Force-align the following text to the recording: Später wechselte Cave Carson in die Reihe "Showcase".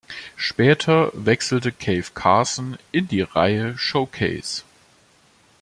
Später 0.35 1.11
wechselte 1.13 1.71
Cave 1.71 2.05
Carson 2.15 2.79
in 2.91 3.07
die 3.07 3.21
Reihe 3.21 3.77
"Showcase". 3.77 4.63